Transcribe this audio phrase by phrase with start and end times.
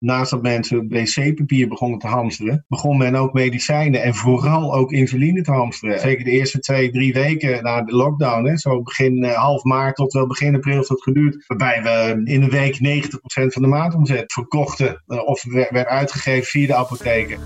[0.00, 5.42] naast dat mensen wc-papier begonnen te hamsteren, begon men ook medicijnen en vooral ook insuline
[5.42, 6.00] te hamsteren.
[6.00, 9.96] Zeker de eerste twee, drie weken na de lockdown, hè, zo begin uh, half maart
[9.96, 13.68] tot wel begin april heeft dat geduurd, waarbij we in een week 90% van de
[13.68, 17.38] maandomzet verkochten uh, of werd uitgegeven via de apotheken.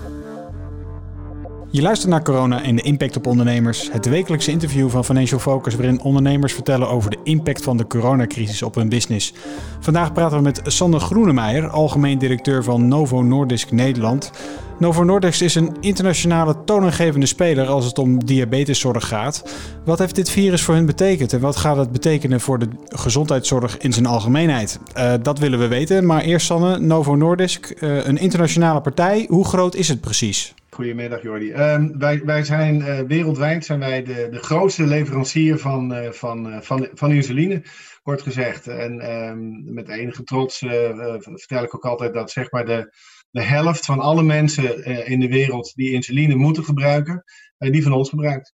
[1.75, 3.89] Je luistert naar Corona en de impact op ondernemers.
[3.91, 8.61] Het wekelijkse interview van Financial Focus waarin ondernemers vertellen over de impact van de coronacrisis
[8.61, 9.33] op hun business.
[9.79, 14.31] Vandaag praten we met Sander Groenemeijer, algemeen directeur van Novo Nordisk Nederland.
[14.79, 19.43] Novo Nordisk is een internationale toonaangevende speler als het om diabeteszorg gaat.
[19.85, 23.77] Wat heeft dit virus voor hen betekend en wat gaat het betekenen voor de gezondheidszorg
[23.77, 24.79] in zijn algemeenheid?
[24.97, 29.25] Uh, dat willen we weten, maar eerst Sanne, Novo Nordisk, uh, een internationale partij.
[29.29, 30.53] Hoe groot is het precies?
[30.75, 31.53] Goedemiddag Jordi.
[31.53, 36.47] Um, wij, wij zijn uh, wereldwijd zijn wij de, de grootste leverancier van, uh, van,
[36.47, 37.63] uh, van, van insuline,
[38.03, 38.67] kort gezegd.
[38.67, 42.93] En um, met enige trots vertel ik ook altijd dat zeg maar de,
[43.29, 47.23] de helft van alle mensen in de wereld die insuline moeten gebruiken,
[47.57, 48.54] die van ons gebruikt.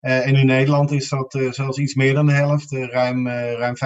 [0.00, 2.72] Uh, en in Nederland is dat uh, zelfs iets meer dan de helft.
[2.72, 3.78] Uh, ruim, ruim 65%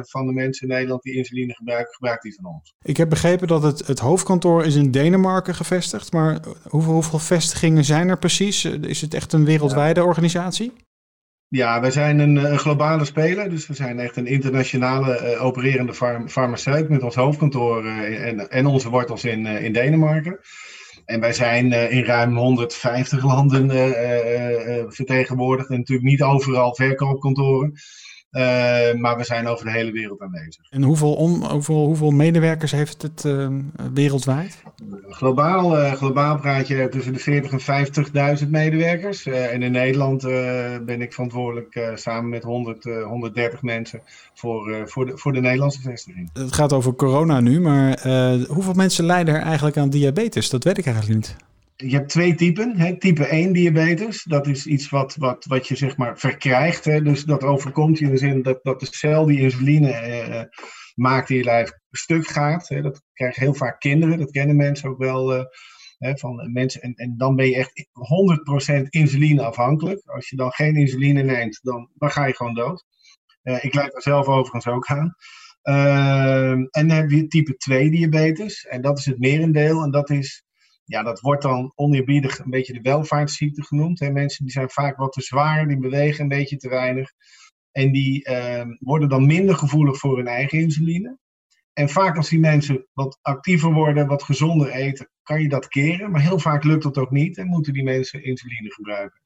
[0.00, 2.74] van de mensen in Nederland die insuline gebruiken, gebruikt die van ons.
[2.82, 6.12] Ik heb begrepen dat het, het hoofdkantoor is in Denemarken gevestigd.
[6.12, 6.38] Maar
[6.68, 8.64] hoeveel, hoeveel vestigingen zijn er precies?
[8.64, 10.06] Is het echt een wereldwijde ja.
[10.06, 10.72] organisatie?
[11.48, 13.50] Ja, wij zijn een, een, globale speler.
[13.50, 18.90] Dus we zijn echt een internationale opererende farm, farmaceut met ons hoofdkantoor en, en onze
[18.90, 20.38] wortels in, in Denemarken.
[21.04, 25.70] En wij zijn uh, in ruim 150 landen uh, uh, vertegenwoordigd.
[25.70, 27.74] En natuurlijk niet overal verkoopkantoren.
[28.98, 30.70] Maar we zijn over de hele wereld aanwezig.
[30.70, 33.24] En hoeveel, om, hoeveel, hoeveel medewerkers heeft het
[33.94, 34.62] wereldwijd?
[35.08, 39.26] Globaal, globaal praat je tussen de 40 en 50.000 medewerkers.
[39.26, 40.22] en in Nederland
[40.86, 44.00] ben ik verantwoordelijk samen met 100, 130 mensen
[44.34, 46.30] voor, voor, de, voor de Nederlandse vestiging.
[46.32, 48.08] Het gaat over corona nu, maar
[48.48, 50.50] hoeveel mensen lijden er eigenlijk aan diabetes?
[50.50, 51.36] Dat weet ik eigenlijk niet.
[51.76, 52.76] Je hebt twee typen.
[52.76, 52.98] Hè.
[52.98, 56.84] Type 1 diabetes, dat is iets wat, wat, wat je zeg maar verkrijgt.
[56.84, 57.02] Hè.
[57.02, 60.42] Dus dat overkomt je in de zin dat, dat de cel die insuline eh,
[60.94, 62.68] maakt in je lijf stuk gaat.
[62.68, 62.82] Hè.
[62.82, 65.36] Dat krijgen heel vaak kinderen, dat kennen mensen ook wel.
[65.36, 65.44] Uh,
[65.98, 66.80] hè, van mensen.
[66.80, 67.88] En, en dan ben je echt
[68.80, 70.02] 100% insuline afhankelijk.
[70.04, 72.84] Als je dan geen insuline neemt, dan, dan ga je gewoon dood.
[73.42, 75.14] Uh, ik leid er zelf overigens ook aan.
[75.62, 78.66] Uh, en dan heb je type 2 diabetes.
[78.66, 79.82] En dat is het merendeel.
[79.82, 80.43] En dat is
[80.84, 84.00] ja, dat wordt dan oneerbiedig een beetje de welvaartsziekte genoemd.
[84.00, 84.10] Hè.
[84.10, 87.12] Mensen die zijn vaak wat te zwaar, die bewegen een beetje te weinig.
[87.72, 91.18] En die uh, worden dan minder gevoelig voor hun eigen insuline.
[91.72, 96.10] En vaak als die mensen wat actiever worden, wat gezonder eten, kan je dat keren.
[96.10, 99.20] Maar heel vaak lukt dat ook niet en moeten die mensen insuline gebruiken.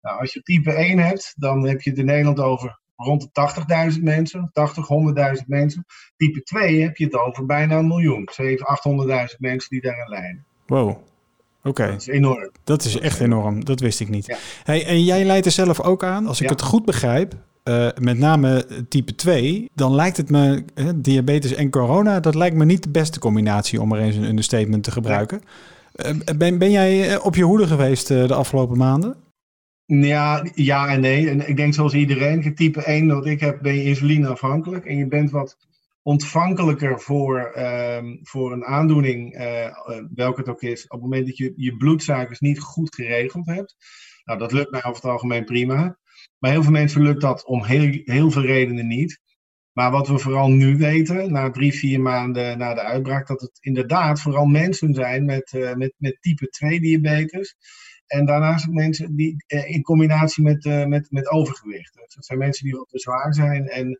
[0.00, 3.92] Nou, als je type 1 hebt, dan heb je het in Nederland over rond de
[3.96, 4.88] 80.000 mensen, 80,
[5.40, 5.84] 100.000 mensen.
[6.16, 8.66] Type 2 heb je het over bijna een miljoen, 7,
[9.30, 10.46] 800.000 mensen die daaraan lijden.
[10.68, 10.96] Wow.
[11.62, 11.86] Oké.
[11.86, 12.50] Dat is enorm.
[12.64, 13.64] Dat is echt enorm.
[13.64, 14.26] Dat wist ik niet.
[14.26, 14.36] Ja.
[14.64, 16.26] Hey, en jij leidt er zelf ook aan.
[16.26, 16.52] Als ik ja.
[16.52, 17.34] het goed begrijp,
[17.64, 20.64] uh, met name type 2, dan lijkt het me,
[20.96, 24.84] diabetes en corona, dat lijkt me niet de beste combinatie om er eens een understatement
[24.84, 25.40] te gebruiken.
[25.96, 29.16] Uh, ben, ben jij op je hoede geweest de afgelopen maanden?
[29.84, 31.30] Ja, ja en nee.
[31.30, 34.84] En ik denk zoals iedereen, type 1 dat ik heb, ben je insulineafhankelijk.
[34.84, 35.56] En je bent wat
[36.08, 39.78] ontvankelijker voor, um, voor een aandoening, uh,
[40.14, 43.76] welke het ook is, op het moment dat je je bloedsuikers niet goed geregeld hebt.
[44.24, 45.98] Nou, dat lukt mij over het algemeen prima.
[46.38, 49.20] Maar heel veel mensen lukt dat om heel, heel veel redenen niet.
[49.72, 53.58] Maar wat we vooral nu weten, na drie, vier maanden na de uitbraak, dat het
[53.60, 57.56] inderdaad vooral mensen zijn met, uh, met, met type 2 diabetes.
[58.06, 61.94] En daarnaast ook mensen die in combinatie met, met, met overgewicht.
[61.94, 63.98] Dus dat zijn mensen die wat te zwaar zijn en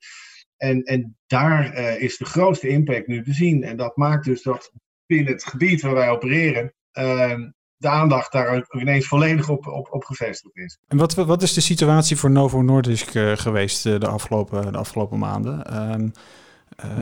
[0.59, 3.65] en, en daar uh, is de grootste impact nu te zien.
[3.65, 4.73] En dat maakt dus dat
[5.07, 7.35] binnen het gebied waar wij opereren, uh,
[7.77, 10.79] de aandacht daar ineens volledig op, op, op gevestigd is.
[10.87, 15.19] En wat, wat is de situatie voor Novo Nordisk uh, geweest de, afgelopen, de afgelopen
[15.19, 15.65] maanden?
[15.65, 16.09] Ehm,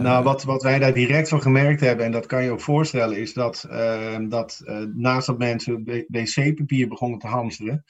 [0.03, 3.19] nou, wat, wat wij daar direct van gemerkt hebben, en dat kan je ook voorstellen,
[3.19, 4.62] is dat, ehm, dat
[4.94, 7.85] naast dat mensen wc-papier begonnen te hamsteren,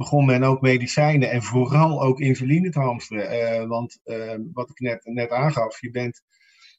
[0.00, 3.62] begon men ook medicijnen en vooral ook insuline te hamsteren.
[3.62, 6.22] Uh, want uh, wat ik net, net aangaf, je bent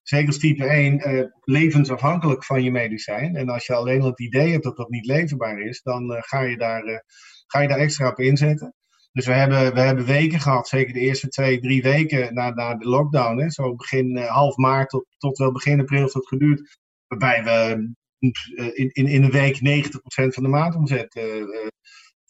[0.04, 3.36] zeker als type 1 uh, eh, levensafhankelijk van je medicijn.
[3.36, 6.42] En als je alleen al het idee hebt dat dat niet leverbaar is, dan ga,
[6.42, 7.04] je daar,
[7.48, 8.74] ga je daar extra op inzetten.
[9.12, 12.76] Dus we hebben, we hebben weken gehad, zeker de eerste twee, drie weken na, na
[12.76, 13.42] de lockdown.
[13.42, 16.78] Hè, zo begin half maart tot, tot wel begin april heeft dat geduurd.
[17.08, 17.90] Waarbij we
[18.20, 19.94] in, in, in een week 90%
[20.28, 21.14] van de maandomzet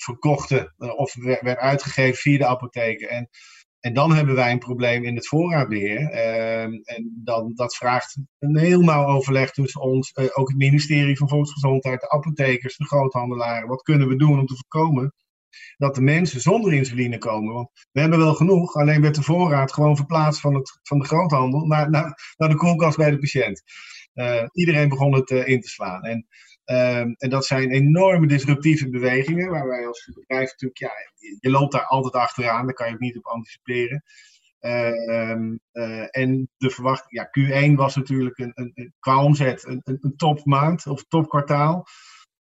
[0.03, 3.09] verkochten of werd uitgegeven via de apotheken.
[3.09, 3.29] En
[3.81, 6.09] En dan hebben wij een probleem in het voorraadbeheer.
[6.09, 11.17] Ehm, en dan, dat vraagt een heel nauw overleg tussen ons, uh, ook het ministerie
[11.17, 13.67] van Volksgezondheid, de apothekers, de groothandelaren.
[13.67, 15.13] Wat kunnen we doen om te voorkomen
[15.77, 17.53] dat de mensen zonder insuline komen?
[17.53, 21.05] Want we hebben wel genoeg, alleen werd de voorraad gewoon verplaatst van, het, van de
[21.05, 23.63] groothandel naar, naar, naar de koelkast bij de patiënt.
[24.13, 26.03] Uh, iedereen begon het in te slaan.
[26.03, 26.27] En
[26.71, 30.91] Um, en dat zijn enorme disruptieve bewegingen, waar wij als bedrijf natuurlijk, ja,
[31.39, 34.03] je loopt daar altijd achteraan, daar kan je ook niet op anticiperen.
[34.61, 34.89] Uh,
[35.73, 40.87] uh, en de verwachting, ja, Q1 was natuurlijk een, een, een qua omzet een, topmaand
[40.87, 41.85] of topkwartaal.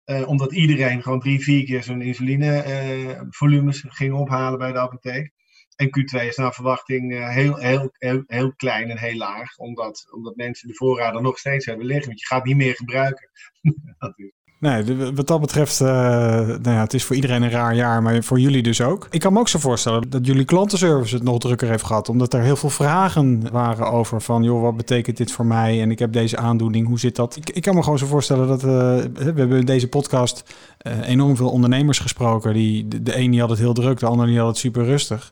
[0.05, 5.33] Uh, omdat iedereen gewoon drie, vier keer zijn insulinevolumes ging ophalen bij de apotheek.
[5.81, 10.07] En Q2 is naar verwachting uh, heel, heel, heel, heel klein en heel laag, omdat,
[10.11, 12.07] omdat mensen de voorraden nog steeds hebben liggen.
[12.07, 13.31] Want je gaat niet meer gebruiken.
[13.99, 14.31] dat is.
[14.59, 18.23] Nee, wat dat betreft, uh, nou ja, het is voor iedereen een raar jaar, maar
[18.23, 19.07] voor jullie dus ook.
[19.11, 22.35] Ik kan me ook zo voorstellen dat jullie klantenservice het nog drukker heeft gehad, omdat
[22.35, 25.99] er heel veel vragen waren over van, joh, wat betekent dit voor mij en ik
[25.99, 27.37] heb deze aandoening, hoe zit dat?
[27.37, 28.69] Ik, ik kan me gewoon zo voorstellen dat, uh,
[29.15, 30.55] we hebben in deze podcast
[31.03, 34.27] enorm veel ondernemers gesproken, die, de, de een die had het heel druk, de ander
[34.27, 35.31] die had het super rustig.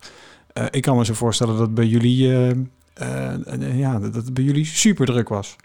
[0.58, 4.44] Uh, ik kan me zo voorstellen dat bij jullie, uh, uh, ja, dat het bij
[4.44, 5.56] jullie super druk was.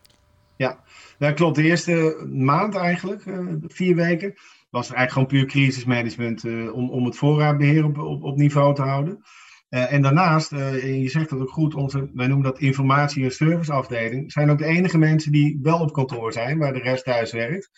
[0.55, 0.79] Ja,
[1.17, 1.55] dat klopt.
[1.55, 3.23] De eerste maand eigenlijk,
[3.67, 4.33] vier weken,
[4.69, 6.43] was er eigenlijk gewoon puur crisismanagement
[6.73, 9.23] om, om het voorraadbeheer op, op, niveau te houden.
[9.69, 14.49] en daarnaast, je zegt dat ook goed, onze, wij noemen dat informatie- en serviceafdeling, zijn
[14.49, 17.69] ook de enige mensen die wel op kantoor zijn, waar de rest thuis werkt.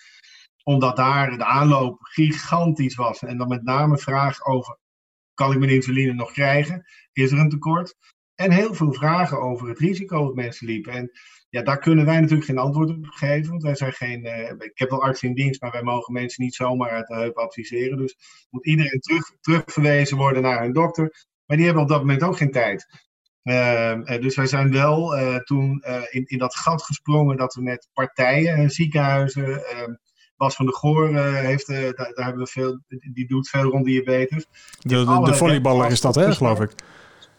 [0.64, 3.24] Omdat daar de aanloop gigantisch was.
[3.24, 4.78] En dan met name vraag over
[5.36, 6.86] kan ik mijn insuline nog krijgen?
[7.14, 7.96] Is er een tekort?
[8.36, 10.94] En heel veel vragen over het risico dat mensen liepen.
[10.94, 11.12] En
[11.50, 13.50] ja, daar kunnen wij natuurlijk geen antwoord op geven.
[13.50, 14.26] Want wij zijn geen.
[14.26, 17.16] Uh, ik heb wel arts in dienst, maar wij mogen mensen niet zomaar uit de
[17.16, 17.98] heup adviseren.
[17.98, 18.18] Dus
[18.50, 21.26] moet iedereen terug, terugverwezen worden naar hun dokter.
[21.46, 23.04] Maar die hebben op dat moment ook geen tijd.
[23.44, 27.90] Uh, dus wij zijn wel uh, toen in, in dat gat gesprongen dat we met
[27.94, 29.94] partijen, ziekenhuizen, ehm,
[30.38, 32.80] Bas van der Goor uh, heeft, uh, daar, daar, hebben we veel,
[33.14, 34.46] die doet veel rond diabetes.
[34.80, 36.72] De, de, de volleyballer is dat, hè, geloof ik.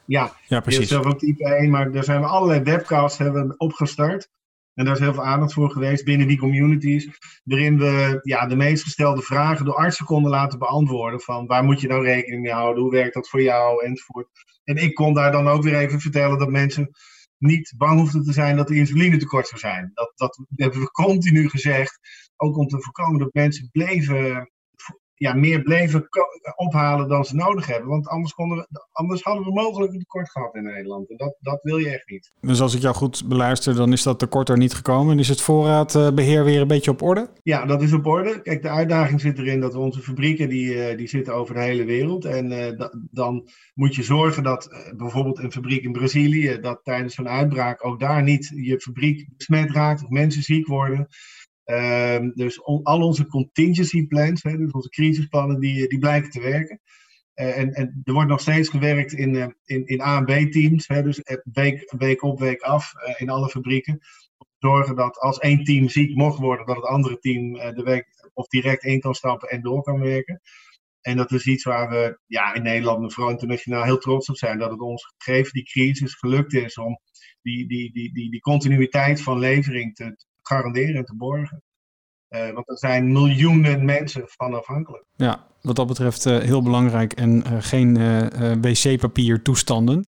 [0.06, 0.88] Ja, ja precies.
[0.88, 4.28] zelf ook type 1, maar daar zijn we allerlei webcasts hebben opgestart.
[4.74, 7.08] En daar is heel veel aandacht voor geweest binnen die communities.
[7.44, 11.20] Waarin we ja, de meest gestelde vragen door artsen konden laten beantwoorden.
[11.20, 12.82] Van waar moet je nou rekening mee houden?
[12.82, 13.84] Hoe werkt dat voor jou?
[13.84, 14.28] Enzovoort.
[14.64, 16.90] En ik kon daar dan ook weer even vertellen dat mensen
[17.38, 19.90] niet bang hoefden te zijn dat er insuline tekort zou zijn.
[19.94, 21.98] Dat, dat hebben we continu gezegd.
[22.36, 24.50] Ook om te voorkomen dat mensen bleven,
[25.18, 26.08] ja, meer bleven
[26.56, 27.88] ophalen dan ze nodig hebben.
[27.88, 31.10] Want anders, konden we, anders hadden we mogelijk een tekort gehad in Nederland.
[31.10, 32.32] En dat, dat wil je echt niet.
[32.40, 35.12] Dus als ik jou goed beluister, dan is dat tekort er niet gekomen.
[35.12, 37.30] En is het voorraadbeheer weer een beetje op orde?
[37.42, 38.42] Ja, dat is op orde.
[38.42, 42.24] Kijk, de uitdaging zit erin dat onze fabrieken, die, die zitten over de hele wereld.
[42.24, 47.14] En uh, dan moet je zorgen dat uh, bijvoorbeeld een fabriek in Brazilië, dat tijdens
[47.14, 51.08] zo'n uitbraak ook daar niet je fabriek besmet raakt of mensen ziek worden.
[51.70, 56.80] Um, dus al onze contingency plans, hè, dus onze crisisplannen, die, die blijken te werken.
[57.34, 60.52] Uh, en, en, er wordt nog steeds gewerkt in, uh, in, in A en B
[60.52, 61.20] teams, hè, dus
[61.52, 63.92] week, op, week af in alle fabrieken.
[64.38, 67.82] Om te zorgen dat als één team ziek mocht worden, dat het andere team de
[67.84, 70.40] week of direct in kan stappen en door kan werken.
[71.00, 74.58] En dat is iets waar we ja, in Nederland en internationaal heel trots op zijn.
[74.58, 77.00] Dat het ons gegeven die crisis gelukt is om
[77.42, 80.16] die, die, die, die, die continuïteit van levering te,
[80.46, 81.62] garanderen en te borgen.
[82.28, 85.04] Uh, want er zijn miljoenen mensen van afhankelijk.
[85.12, 87.98] Ja, wat dat betreft uh, heel belangrijk en uh, geen
[88.60, 90.06] wc-papier toestanden.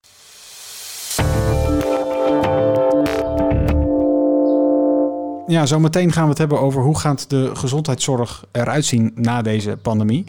[5.52, 9.78] Ja, zometeen gaan we het hebben over hoe gaat de gezondheidszorg eruit zien na deze
[9.82, 10.24] pandemie.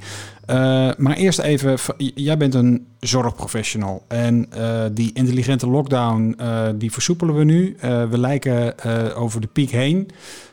[0.49, 0.55] Uh,
[0.97, 7.35] maar eerst even, jij bent een zorgprofessional en uh, die intelligente lockdown, uh, die versoepelen
[7.35, 7.75] we nu.
[8.09, 8.75] we lijken
[9.15, 10.09] over de piek heen.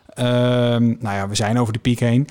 [0.08, 2.28] Ehm, nou ja, we zijn over de piek heen.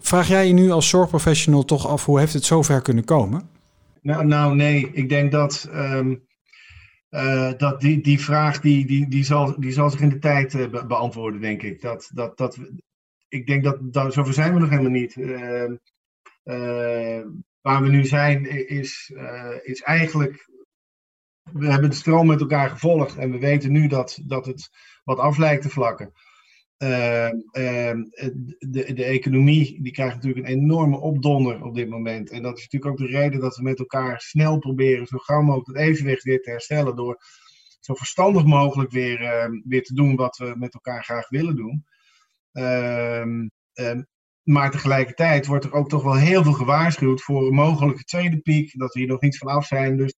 [0.00, 3.42] Vraag jij je nu als zorgprofessional toch af, hoe heeft het zover kunnen komen?
[4.02, 5.68] Nou, nou nee, ik denk dat...
[5.74, 6.22] Um...
[7.14, 10.70] Uh, dat die, die vraag die, die, die, zal, die zal zich in de tijd
[10.70, 11.80] be beantwoorden, denk ik.
[11.80, 12.58] Dat, dat, dat,
[13.28, 15.16] ik denk dat, dat zover zijn we nog helemaal niet.
[15.16, 15.70] Uh,
[17.60, 19.12] waar we nu zijn is,
[19.62, 20.50] is eigenlijk.
[21.52, 24.70] We hebben de stroom met elkaar gevolgd en we weten nu dat, dat het
[25.04, 26.12] wat af lijkt te vlakken.
[26.84, 28.04] Ehm, ehm,
[28.58, 32.30] de, de economie die krijgt natuurlijk een enorme opdonder op dit moment.
[32.30, 35.42] En dat is natuurlijk ook de reden dat we met elkaar snel proberen zo gauw
[35.42, 36.96] mogelijk het evenwicht weer te herstellen.
[36.96, 37.18] Door
[37.80, 41.84] zo verstandig mogelijk weer, uh, weer te doen wat we met elkaar graag willen doen.
[44.42, 48.78] Maar tegelijkertijd wordt er ook toch wel heel veel gewaarschuwd voor een mogelijke tweede piek.
[48.78, 49.96] Dat we hier nog niet van af zijn.
[49.96, 50.14] Dus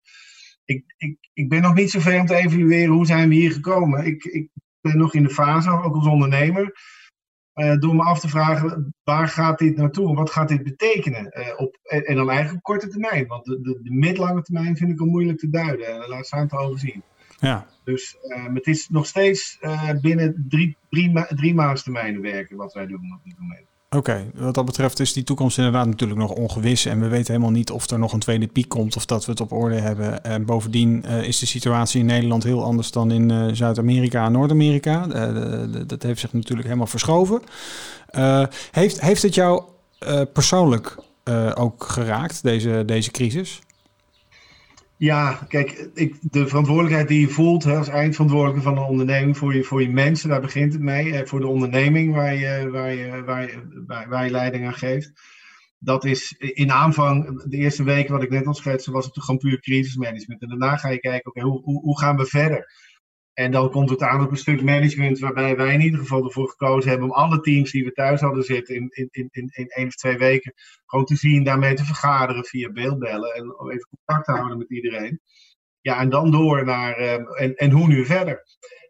[0.64, 3.52] ik, ik, ik ben nog niet zo ver om te evalueren hoe zijn we hier
[3.52, 4.06] gekomen.
[4.06, 4.48] Ik, ik
[4.86, 6.72] ben nog in de fase, ook als ondernemer,
[7.54, 10.14] uh, door me af te vragen waar gaat dit naartoe?
[10.14, 11.32] Wat gaat dit betekenen?
[11.38, 13.26] Uh, op, en, dan eigenlijk op korte termijn.
[13.26, 15.86] Want de, de, de middellange termijn vind ik al moeilijk te duiden.
[15.86, 17.02] En laat staan te overzien.
[17.38, 17.66] Ja.
[17.84, 19.58] Dus uh, het is nog steeds
[20.00, 23.66] binnen drie, drie, drie maandstermijnen werken wat wij doen op dit moment.
[23.96, 26.84] Oké, wat dat betreft is die toekomst inderdaad natuurlijk nog ongewis.
[26.84, 29.30] En we weten helemaal niet of er nog een tweede piek komt of dat we
[29.30, 30.24] het op orde hebben.
[30.24, 34.32] En bovendien uh, is de situatie in Nederland heel anders dan in uh, Zuid-Amerika en
[34.32, 35.06] Noord-Amerika.
[35.06, 37.42] Uh, dat heeft zich natuurlijk helemaal verschoven.
[38.70, 39.62] heeft, heeft het jou
[40.32, 40.96] persoonlijk
[41.54, 43.60] ook geraakt, deze, deze crisis?
[44.98, 49.54] Ja, kijk, ik, de verantwoordelijkheid die je voelt hè, als eindverantwoordelijke van een onderneming voor
[49.54, 51.12] je, voor je mensen, daar begint het mee.
[51.12, 55.12] Eh, voor de onderneming waar je, waar, je, waar, je, waar, je leiding aan geeft.
[55.78, 59.40] Dat is in aanvang, de eerste weken wat ik net al schetste, was het gewoon
[59.40, 60.42] puur crisismanagement.
[60.42, 62.72] En daarna ga je kijken, oké, hoe, hoe, hoe gaan we verder?
[63.38, 66.48] En dan komt het aan op een stuk management waarbij wij in ieder geval ervoor
[66.48, 69.86] gekozen hebben om alle teams die we thuis hadden zitten in, in, in, in één
[69.86, 70.52] of twee weken
[70.86, 75.20] gewoon te zien, daarmee te vergaderen via beeldbellen en even contact te houden met iedereen.
[75.80, 78.42] Ja, en dan door naar, uh, en, en hoe nu verder?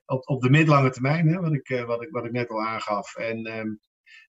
[0.05, 2.63] Op, op de middellange termijn, hè, wat, ik, uh, wat, ik, wat ik net al
[2.63, 3.17] aangaf.
[3.17, 3.39] En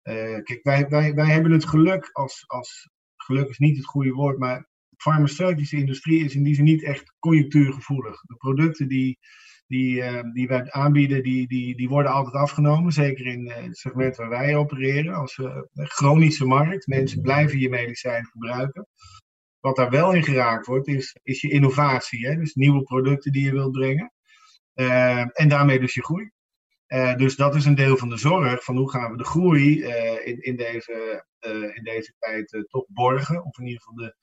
[0.04, 4.12] uh, kijk, wij, wij, wij hebben het geluk, als, als geluk is niet het goede
[4.12, 4.60] woord, maar
[4.90, 8.22] de farmaceutische industrie is in die zin niet echt conjunctuurgevoelig.
[8.22, 9.18] De producten die
[9.68, 12.92] die, uh, die wij aanbieden, die, die, die worden altijd afgenomen.
[12.92, 15.14] Zeker in uh, het segment waar wij opereren.
[15.14, 16.88] Als uh, chronische markt.
[16.88, 18.88] Mensen blijven je medicijn gebruiken.
[19.60, 22.28] Wat daar wel in geraakt wordt, is, is je innovatie.
[22.28, 22.36] Hè?
[22.36, 24.12] Dus nieuwe producten die je wilt brengen.
[25.34, 26.32] en daarmee dus je groei.
[27.18, 28.64] dus dat is een deel van de zorg.
[28.64, 29.84] Van hoe gaan we de groei
[30.24, 31.26] in, in, deze,
[31.74, 33.46] in deze tijd toch borgen.
[33.46, 34.16] Of in ieder geval de,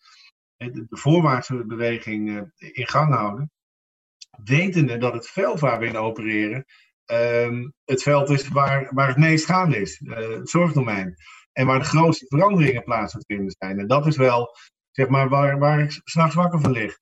[0.56, 3.52] de, de voorwaartse beweging in gang houden
[4.44, 6.64] wetende dat het veld waar we in opereren
[7.06, 11.16] um, het veld is waar, waar het meest gaande is, uh, het zorgdomein.
[11.52, 13.78] En waar de grootste veranderingen plaats te vinden zijn.
[13.78, 14.56] En dat is wel
[14.90, 16.98] zeg maar, waar, waar ik s'nachts wakker van lig.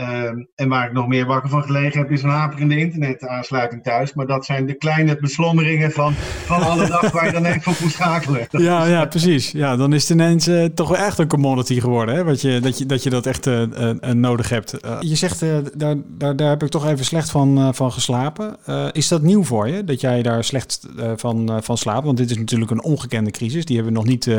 [0.00, 4.14] Um, en waar ik nog meer wakker van gelegen heb, is een haperende internetaansluiting thuis.
[4.14, 6.12] Maar dat zijn de kleine beslommeringen van,
[6.44, 8.48] van alle dag waar je dan even op moet schakelen.
[8.70, 9.50] Ja, ja, precies.
[9.50, 12.14] Ja, dan is het ineens uh, toch wel echt een commodity geworden.
[12.14, 12.24] Hè?
[12.24, 14.76] Wat je, dat, je, dat je dat echt uh, uh, nodig hebt.
[15.00, 15.40] je zegt,
[15.74, 18.56] daar, daar, daar heb ik toch even slecht van, van geslapen.
[18.92, 22.04] is dat nieuw voor je, dat jij daar slecht van, van slaapt?
[22.04, 23.64] Want dit is natuurlijk een ongekende crisis.
[23.64, 24.30] Die hebben we nog niet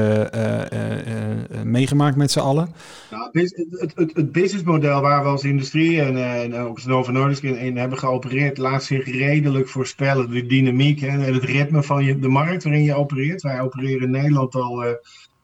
[1.63, 2.69] meegemaakt met z'n allen.
[3.11, 7.11] Nou, het, het, het, het businessmodel waar we als industrie en, uh, en ook Novo
[7.11, 10.29] Nordisk in, hebben geopereerd, laat zich redelijk voorspellen.
[10.29, 13.41] De dynamiek hè, en het ritme van je, de markt waarin je opereert.
[13.41, 14.97] Wij opereren in Nederland al uh, een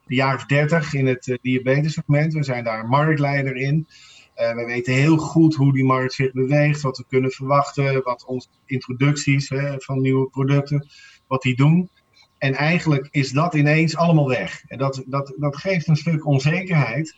[0.06, 2.32] jaar of dertig in het uh, diabetessegment.
[2.32, 3.86] We zijn daar marktleider in.
[4.34, 8.48] we weten heel goed hoe die markt zich beweegt, wat we kunnen verwachten, wat onze
[8.66, 10.88] introducties hè, van nieuwe producten,
[11.26, 11.90] wat die doen.
[12.38, 14.62] En eigenlijk is dat ineens allemaal weg.
[14.66, 17.16] En dat, dat, dat geeft een stuk onzekerheid.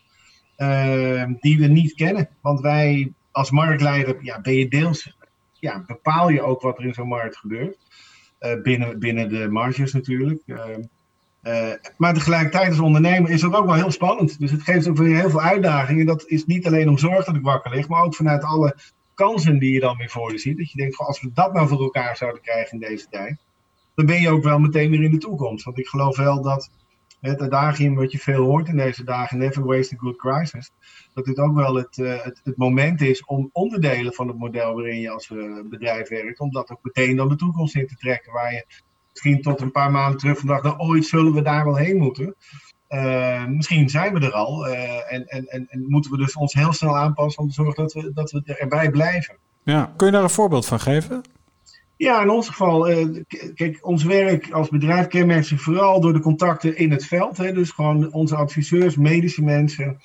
[0.60, 2.28] Ehm, die we niet kennen.
[2.40, 5.16] Want wij als marktleider, ja, ben je deels,
[5.52, 7.78] ja, bepaal je ook wat er in zo'n markt gebeurt.
[8.40, 10.42] Uh, binnen, binnen de marges natuurlijk.
[10.46, 10.82] Ehm,
[11.42, 14.38] uh, maar tegelijkertijd als ondernemer is dat ook wel heel spannend.
[14.38, 16.06] Dus het geeft ook weer heel veel uitdagingen.
[16.06, 18.76] Dat is niet alleen om zorg dat ik wakker lig, maar ook vanuit alle
[19.14, 20.58] kansen die je dan weer voor je ziet.
[20.58, 23.38] Dat je denkt, als we dat nou voor elkaar zouden krijgen in deze tijd,
[23.94, 25.64] dan ben je ook wel meteen weer in de toekomst.
[25.64, 26.70] Want ik geloof wel dat
[27.20, 30.70] het adagium wat je veel hoort in deze dagen, never waste a good crisis,
[31.14, 35.00] dat dit ook wel het, uh, het, moment is om onderdelen van het model waarin
[35.00, 38.32] je als uh, bedrijf werkt, om dat ook meteen dan de toekomst in te trekken,
[38.32, 38.64] waar je
[39.10, 41.96] misschien tot een paar maanden terug van dacht, nou ooit zullen we daar wel heen
[41.96, 42.34] moeten.
[42.88, 46.72] Uh, misschien zijn we er al en, en, en, en, moeten we dus ons heel
[46.72, 49.36] snel aanpassen om te zorgen dat we, dat we erbij blijven.
[49.62, 51.22] Ja, kun je daar een voorbeeld van geven?
[52.00, 53.22] Ja, in ons geval, uh,
[53.54, 57.36] kijk, ons werk als bedrijf kenmerkt zich vooral door de contacten in het veld.
[57.36, 60.00] Hè, dus gewoon onze adviseurs, medische mensen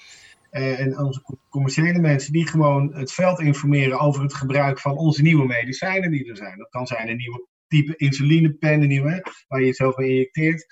[0.52, 5.22] uh, en onze commerciële mensen die gewoon het veld informeren over het gebruik van onze
[5.22, 6.58] nieuwe medicijnen die er zijn.
[6.58, 10.66] Dat kan zijn een nieuwe type insulinepen, een nieuwe, waar je jezelf mee injecteert.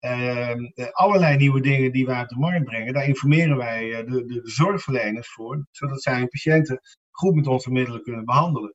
[0.00, 0.54] Uh,
[0.92, 5.32] allerlei nieuwe dingen die wij op de markt brengen, daar informeren wij de, de zorgverleners
[5.32, 8.74] voor, zodat zij hun patiënten goed met onze middelen kunnen behandelen.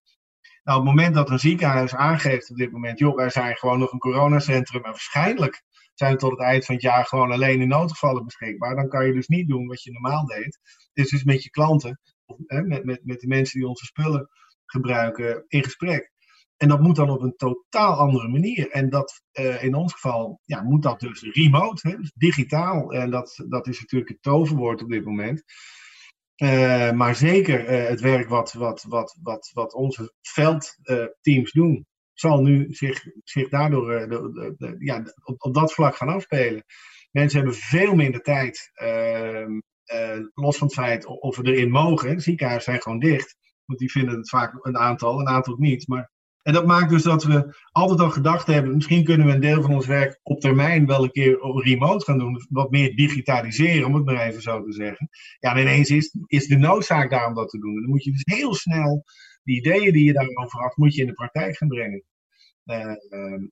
[0.65, 3.79] Nou, op het moment dat een ziekenhuis aangeeft op dit moment, joh, wij zijn gewoon
[3.79, 7.61] nog een coronacentrum en waarschijnlijk zijn we tot het eind van het jaar gewoon alleen
[7.61, 10.59] in noodgevallen beschikbaar, dan kan je dus niet doen wat je normaal deed.
[10.93, 14.29] Dus dus met je klanten, of, hè, met, met, met de mensen die onze spullen
[14.65, 16.11] gebruiken, in gesprek.
[16.57, 18.69] En dat moet dan op een totaal andere manier.
[18.69, 22.91] En dat uh, in ons geval ja, moet dat dus remote, hè, dus digitaal.
[22.91, 25.43] En dat, dat is natuurlijk het toverwoord op dit moment.
[26.95, 33.03] Maar zeker het werk wat, wat, wat, wat, wat onze veldteams doen, zal nu zich,
[33.23, 36.63] zich daardoor de, de, ja, op, op dat vlak gaan afspelen.
[37.11, 39.59] Mensen hebben veel minder tijd, ehm,
[40.33, 42.21] los van het feit of we erin mogen.
[42.21, 45.87] Ziekenhuizen zijn gewoon dicht, want die vinden het vaak een aantal, een aantal niet.
[45.87, 46.11] Maar
[46.45, 49.61] en dat maakt dus dat we altijd al gedacht hebben, misschien kunnen we een deel
[49.61, 52.45] van ons werk op termijn wel een keer remote gaan doen.
[52.49, 55.09] Wat meer digitaliseren, om het maar even zo te zeggen.
[55.39, 57.75] Ja, en ineens is, is de noodzaak daar om dat te doen.
[57.75, 59.03] En dan moet je dus heel snel
[59.43, 62.03] die ideeën die je daarover had, moet je in de praktijk gaan brengen.
[62.65, 62.95] Uh,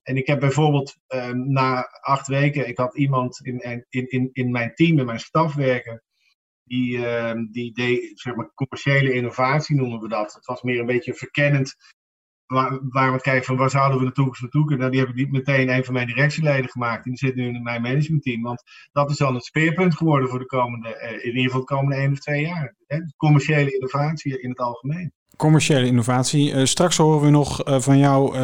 [0.02, 4.50] en ik heb bijvoorbeeld uh, na acht weken, ik had iemand in, in, in, in
[4.50, 6.02] mijn team, in mijn staf werken,
[6.64, 10.34] die, uh, die deed zeg maar, commerciële innovatie noemen we dat.
[10.34, 11.76] Het was meer een beetje verkennend
[12.54, 14.78] waar, waar we kijken van waar zouden we de toekomst naartoe kunnen.
[14.78, 17.04] Nou, die heb ik niet meteen een van mijn directieleden gemaakt.
[17.04, 18.42] Die zit nu in mijn managementteam.
[18.42, 21.66] Want dat is dan het speerpunt geworden voor de komende, eh, in ieder geval de
[21.66, 22.74] komende één of twee jaar.
[22.86, 22.98] Hè?
[23.16, 25.12] Commerciële innovatie in het algemeen.
[25.36, 26.52] Commerciële innovatie.
[26.52, 28.36] Uh, straks horen we nog uh, van jou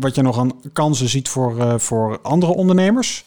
[0.00, 3.24] wat je nog aan kansen ziet voor, voor andere ondernemers.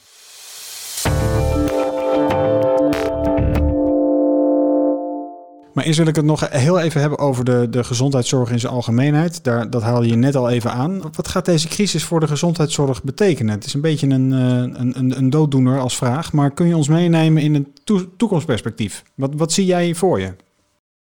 [5.73, 8.73] Maar eerst wil ik het nog heel even hebben over de, de gezondheidszorg in zijn
[8.73, 9.43] algemeenheid.
[9.43, 11.01] Daar, dat haalde je net al even aan.
[11.11, 13.53] Wat gaat deze crisis voor de gezondheidszorg betekenen?
[13.53, 16.75] Het is een beetje een, eh, een, een, een dooddoener als vraag, maar kun je
[16.75, 17.73] ons meenemen in een
[18.17, 19.03] toekomstperspectief?
[19.15, 20.35] Wat, wat zie jij voor je?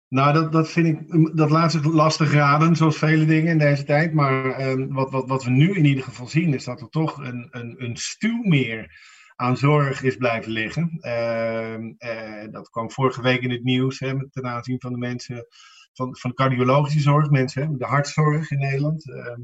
[0.09, 0.99] Nou, dat, dat vind ik,
[1.37, 4.13] dat laat zich lastig raden, zoals vele dingen in deze tijd.
[4.13, 7.17] Maar ehm, wat, wat, wat we nu in ieder geval zien, is dat er toch
[7.17, 8.91] een, een, een stuw meer
[9.37, 10.97] aan zorg is blijven liggen.
[10.99, 15.47] Ehm, eh, dat kwam vorige week in het nieuws hè, ten aanzien van de mensen
[15.93, 19.11] van, van de cardiologische zorg, mensen, hè, de hartzorg in Nederland.
[19.11, 19.41] Ehm,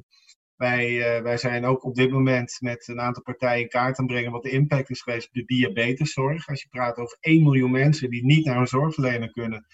[0.55, 4.05] wij, uh, wij zijn ook op dit moment met een aantal partijen in kaart aan
[4.05, 6.47] brengen wat de impact is geweest op de diabeteszorg.
[6.47, 9.65] Als je praat over 1 miljoen mensen die niet naar een zorgverlener kunnen,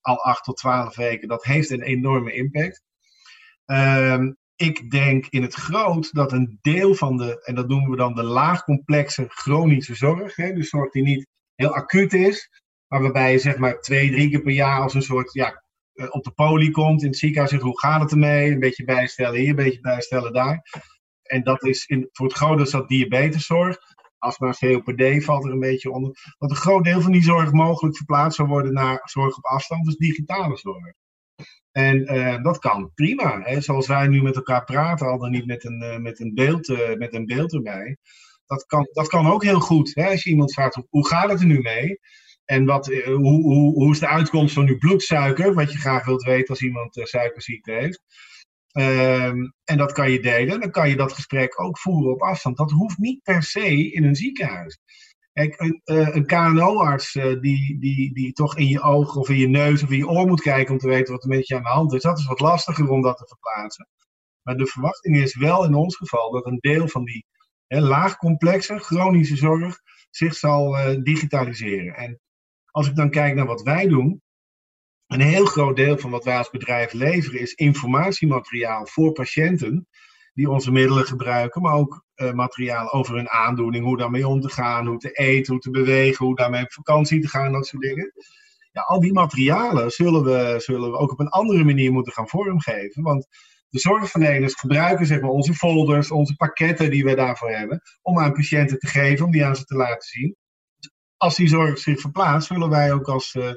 [0.00, 2.82] al 8 tot 12 weken, dat heeft een enorme impact.
[3.66, 7.96] Um, ik denk in het groot dat een deel van de, en dat noemen we
[7.96, 12.50] dan de laagcomplexe chronische zorg, hè, dus zorg die niet heel acuut is,
[12.88, 16.06] maar waarbij je zeg maar twee, drie keer per jaar als een soort ja, eh,
[16.10, 19.40] op de poli komt in het ziekenhuis zegt hoe gaat het ermee, een beetje bijstellen
[19.40, 20.62] hier, een beetje bijstellen daar.
[21.22, 23.78] En dat is in, voor het grote is dat diabeteszorg.
[24.18, 26.34] Astma, COPD valt er een beetje onder.
[26.38, 29.84] Dat een groot deel van die zorg mogelijk verplaatst zou worden naar zorg op afstand,
[29.84, 30.92] dus digitale zorg.
[31.76, 33.40] En uh, dat kan prima.
[33.42, 33.60] Hè?
[33.60, 36.68] Zoals wij nu met elkaar praten, al dan niet met een, uh, met een, beeld,
[36.68, 37.96] uh, met een beeld erbij.
[38.46, 39.94] Dat kan, dat kan ook heel goed.
[39.94, 40.10] Hè?
[40.10, 41.98] Als je iemand vraagt, hoe gaat het er nu mee?
[42.44, 45.54] En wat, hoe, hoe, hoe is de uitkomst van uw bloedsuiker?
[45.54, 48.02] Wat je graag wilt weten als iemand suikerziekte heeft.
[48.72, 50.60] Ehm, en dat kan je delen.
[50.60, 52.56] Dan kan je dat gesprek ook voeren op afstand.
[52.56, 54.78] Dat hoeft niet per se in een ziekenhuis.
[55.36, 55.80] Kijk, een,
[56.16, 59.90] een KNO-arts uh, die, die, die toch in je oog of in je neus of
[59.90, 61.92] in je oor moet kijken om te weten wat er met je aan de hand
[61.92, 63.88] is, dat is wat lastiger om dat te verplaatsen.
[64.42, 67.26] Maar de verwachting is wel in ons geval dat een deel van die
[67.66, 71.94] hè, laagcomplexe chronische zorg zich zal uh, digitaliseren.
[71.94, 72.20] En
[72.70, 74.22] als ik dan kijk naar wat wij doen,
[75.06, 79.88] een heel groot deel van wat wij als bedrijf leveren is informatiemateriaal voor patiënten
[80.32, 84.86] die onze middelen gebruiken, maar ook materiaal over hun aandoening, hoe daarmee om te gaan,
[84.86, 88.12] hoe te eten, hoe te bewegen, hoe daarmee op vakantie te gaan, dat soort dingen.
[88.72, 92.28] Ja, al die materialen zullen we, zullen we ook op een andere manier moeten gaan
[92.28, 93.02] vormgeven.
[93.02, 93.26] Want
[93.68, 98.32] de zorgverleners gebruiken zeg maar, onze folders, onze pakketten die we daarvoor hebben, om aan
[98.32, 100.36] patiënten te geven, om die aan ze te laten zien.
[101.16, 103.50] Als die zorg zich verplaatst, zullen wij ook als, uh,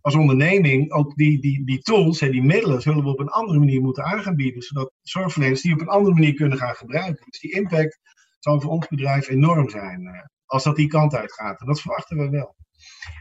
[0.00, 3.58] als onderneming ook die, die, die tools en die middelen zullen we op een andere
[3.58, 7.26] manier moeten aanbieden, zodat zorgverleners die op een andere manier kunnen gaan gebruiken.
[7.30, 7.98] Dus die impact
[8.38, 11.60] zal voor ons bedrijf enorm zijn uh, als dat die kant uit gaat.
[11.60, 12.56] En dat verwachten we wel.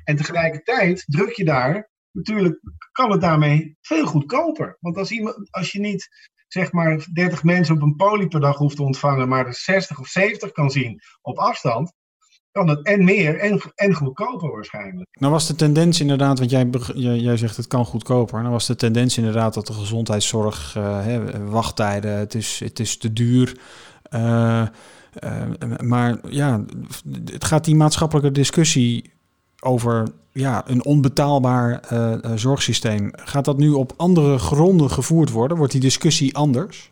[0.04, 2.60] En tegelijkertijd druk je daar, natuurlijk
[2.92, 4.78] kan het daarmee veel goedkoper.
[4.80, 6.10] Want als, iemand, als je niet
[6.48, 10.00] zeg maar 30 mensen op een poli per dag hoeft te ontvangen, maar er 60
[10.00, 11.94] of 70 kan zien op afstand,
[12.58, 15.08] kan het en meer en, en goedkoper waarschijnlijk.
[15.20, 18.40] Nou was de tendens inderdaad, want jij, jij, zegt het kan goedkoper.
[18.40, 22.98] Nou was de tendens inderdaad dat de gezondheidszorg, uh, hè, wachttijden, het is, het is
[22.98, 23.58] te duur.
[24.12, 24.62] Uh,
[25.24, 26.64] uh, maar ja,
[27.26, 29.12] het gaat die maatschappelijke discussie
[29.60, 31.82] over ja, een onbetaalbaar
[32.36, 33.12] zorgsysteem.
[33.14, 35.58] Gaat dat nu op andere gronden gevoerd worden?
[35.58, 36.92] Wordt die discussie anders?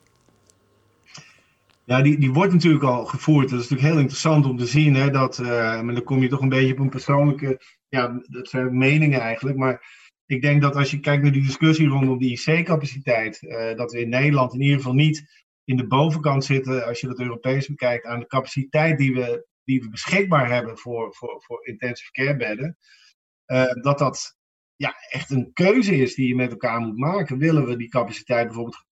[1.86, 3.50] Ja, die, die wordt natuurlijk al gevoerd.
[3.50, 4.96] Dat is natuurlijk heel interessant om te zien.
[4.96, 5.48] Hè, dat, uh,
[5.82, 7.62] maar dan kom je toch een beetje op een persoonlijke.
[7.88, 9.58] Ja, dat zijn meningen eigenlijk.
[9.58, 13.42] Maar ik denk dat als je kijkt naar die discussie rondom die IC-capaciteit.
[13.42, 16.86] Uh, dat we in Nederland in ieder geval niet in de bovenkant zitten.
[16.86, 18.06] Als je dat Europees bekijkt.
[18.06, 22.78] aan de capaciteit die we, die we beschikbaar hebben voor, voor, voor intensive care bedden.
[23.48, 24.38] Uh, dat dat
[24.76, 27.38] ja, echt een keuze is die je met elkaar moet maken.
[27.38, 28.86] Willen we die capaciteit bijvoorbeeld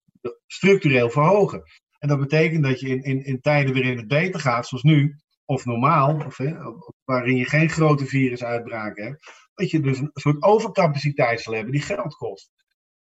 [0.48, 1.64] structureel verhogen?
[2.04, 5.16] En dat betekent dat je in, in, in tijden waarin het beter gaat, zoals nu,
[5.46, 6.56] of normaal, of, hè,
[7.04, 11.82] waarin je geen grote virusuitbraken hebt, dat je dus een soort overcapaciteit zal hebben die
[11.82, 12.52] geld kost.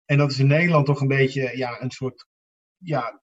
[0.05, 2.27] En dat is in Nederland toch een beetje ja, een soort
[2.77, 3.23] ja,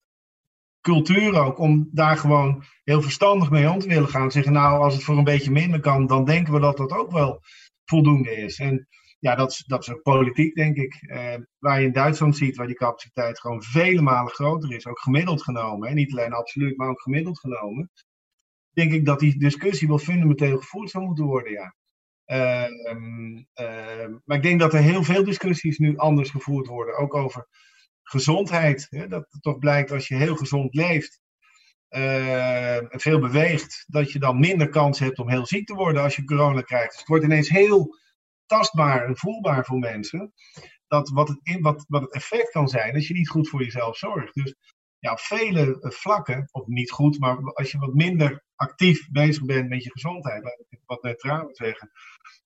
[0.82, 4.32] cultuur ook, om daar gewoon heel verstandig mee om te willen gaan.
[4.32, 7.12] Zeggen, nou, als het voor een beetje minder kan, dan denken we dat dat ook
[7.12, 7.42] wel
[7.86, 8.60] voldoende is.
[8.60, 8.88] En
[9.20, 10.96] ja, dat is, dat is ook politiek, denk ik.
[11.02, 15.00] Eh, waar je in Duitsland ziet, waar die capaciteit gewoon vele malen groter is, ook
[15.00, 15.88] gemiddeld genomen.
[15.88, 15.94] Hè?
[15.94, 17.92] Niet alleen absoluut, maar ook gemiddeld genomen.
[18.72, 21.76] Denk ik dat die discussie wel fundamenteel gevoerd zou moeten worden, ja.
[22.28, 22.66] Uh,
[24.26, 26.98] maar ik denk dat er heel veel discussies nu anders gevoerd worden.
[26.98, 27.48] Ook over
[28.04, 28.88] gezondheid.
[28.90, 29.08] Hè?
[29.08, 31.20] Dat het toch blijkt als je heel gezond leeft
[31.90, 36.02] uh, en veel beweegt, dat je dan minder kans hebt om heel ziek te worden
[36.02, 36.90] als je corona krijgt.
[36.90, 37.96] Dus het wordt ineens heel
[38.48, 40.34] tastbaar en voelbaar voor mensen.
[40.88, 43.98] Dat wat het, wat, wat het effect kan zijn als je niet goed voor jezelf
[43.98, 44.34] zorgt.
[44.34, 44.56] Dus
[45.00, 49.46] ja, op vele eh, vlakken, of niet goed, maar als je wat minder actief bezig
[49.46, 51.92] bent met je gezondheid, laat ik het wat neutraal zeggen.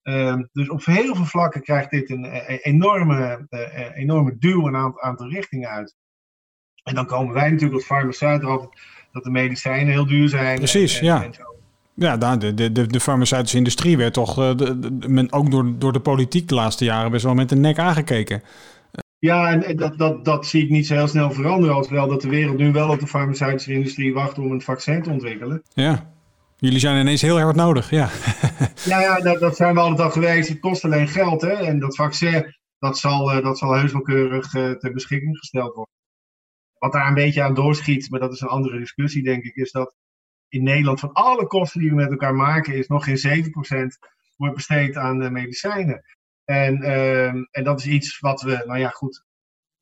[0.04, 4.68] Uh, dus op heel veel vlakken krijgt dit een, een eh, enorme, uh, enorme duw
[4.68, 5.96] een aantal, aantal richtingen uit.
[6.84, 8.80] En dan komen wij natuurlijk als farmaceut erop
[9.12, 10.58] dat de medicijnen heel duur zijn.
[10.58, 11.30] Precies, en, ja.
[11.94, 15.74] Ja, nou, de, de, de, de farmaceutische industrie werd toch de, de, men, ook door,
[15.78, 18.44] door de politiek de laatste jaren best wel met de nek aangekeken.
[19.20, 21.76] Ja, en dat, dat, dat zie ik niet zo heel snel veranderen.
[21.76, 25.04] Als wel dat de wereld nu wel op de farmaceutische industrie wacht om een vaccin
[25.04, 25.62] te ontwikkelen.
[25.74, 26.14] Ja,
[26.58, 28.10] jullie zijn ineens heel erg nodig, ja.
[28.92, 30.50] ja, ja dat, dat zijn we altijd al geweest.
[30.50, 31.54] Het kost alleen geld, hè.
[31.54, 35.74] En dat vaccin, dat zal, uh, dat zal heus wel keurig uh, ter beschikking gesteld
[35.76, 35.94] worden.
[36.78, 39.72] Wat daar een beetje aan doorschiet, maar dat is een andere discussie, denk ik, is
[39.72, 39.96] dat
[40.52, 44.56] in Nederland van alle kosten die we met elkaar maken, is nog geen 7% wordt
[44.56, 46.04] besteed aan uh, medicijnen.
[46.44, 49.24] En, uh, en dat is iets wat we, nou ja, goed,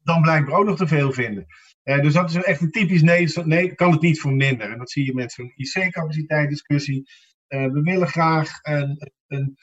[0.03, 1.45] dan blijkbaar ook nog te veel vinden.
[1.84, 4.71] Uh, dus dat is echt een typisch nee, nee, kan het niet voor minder.
[4.71, 7.10] En dat zie je met zo'n IC-capaciteit discussie.
[7.47, 9.58] Uh, we willen graag een, een,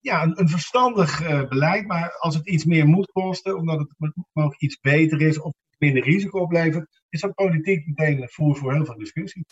[0.00, 1.18] ja, een, verstandig
[1.48, 5.52] beleid, maar als het iets meer moet kosten, omdat het mogelijk iets beter is of
[5.78, 9.44] minder risico oplevert, is dat politiek meteen voer voor heel veel discussie.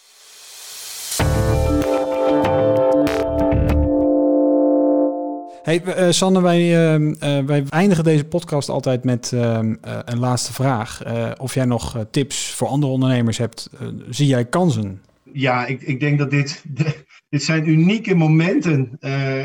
[5.68, 10.52] Hey, uh, Sanne, wij, uh, uh, wij eindigen deze podcast altijd met ehm, een laatste
[10.52, 11.02] vraag.
[11.38, 13.70] of jij nog tips voor andere ondernemers hebt,
[14.10, 15.02] zie jij kansen?
[15.32, 16.64] Ja, ik, ik denk dat dit,
[17.30, 18.98] dit zijn unieke momenten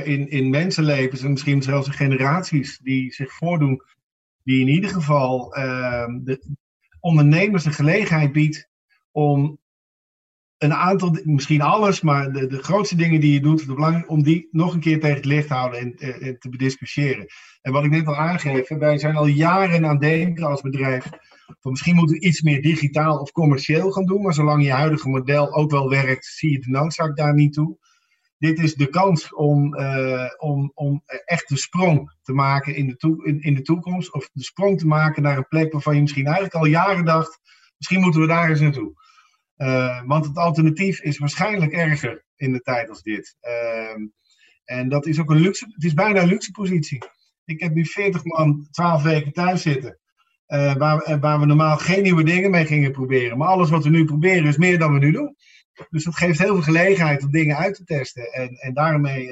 [0.03, 3.81] in, in mensenlevens en misschien zelfs generaties die zich voordoen,
[4.43, 6.43] die in ieder geval ehm, de
[6.99, 8.69] ondernemers de gelegenheid biedt
[9.11, 9.59] om
[10.63, 14.47] een aantal, misschien alles, maar de, de grootste dingen die je doet, belangrijk om die
[14.51, 17.25] nog een keer tegen het licht te houden en, eh, te bediscussiëren.
[17.61, 21.09] En wat ik net al aangeef, wij zijn al jaren aan het denken als bedrijf,
[21.59, 25.09] van misschien moeten we iets meer digitaal of commercieel gaan doen, maar zolang je huidige
[25.09, 27.77] model ook wel werkt, zie je de noodzaak daar niet toe.
[28.37, 32.95] Dit is de kans om, uh, om, om echt de sprong te maken in de,
[32.95, 36.01] toe, in, in de toekomst, of de sprong te maken naar een plek waarvan je
[36.01, 37.39] misschien eigenlijk al jaren dacht,
[37.77, 38.93] misschien moeten we daar eens naartoe.
[39.63, 43.35] Uh, want het alternatief is waarschijnlijk erger in de tijd als dit.
[43.41, 44.07] Uh,
[44.63, 47.03] en dat is ook een luxe, het is bijna een luxe positie.
[47.45, 49.99] Ik heb nu 40 man 12 weken thuis zitten.
[50.47, 53.37] Uh, waar, waar, we normaal geen nieuwe dingen mee gingen proberen.
[53.37, 55.35] Maar alles wat we nu proberen is meer dan we nu doen.
[55.89, 58.31] Dus dat geeft heel veel gelegenheid om dingen uit te testen.
[58.31, 59.29] En, en daarmee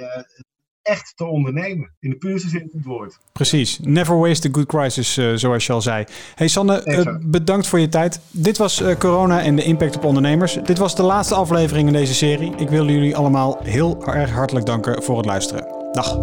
[0.81, 1.91] echt te ondernemen.
[1.99, 3.19] In de puurste zin van het woord.
[3.31, 3.79] Precies.
[3.81, 6.05] Never waste a good crisis, uh, zoals je al zei.
[6.35, 8.19] Hey Sanne, uh, bedankt voor je tijd.
[8.31, 10.57] Dit was uh, corona en de impact op ondernemers.
[10.63, 12.55] Dit was de laatste aflevering in deze serie.
[12.55, 15.67] Ik wil jullie allemaal heel erg hartelijk danken voor het luisteren.
[15.91, 16.19] Dag.